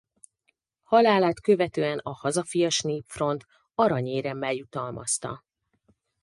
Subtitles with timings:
[0.83, 5.43] Halálát követően a Hazafias Népfront aranyéremmel jutalmazta.